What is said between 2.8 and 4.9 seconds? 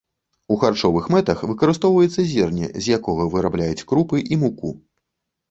з якога вырабляюць крупы і муку.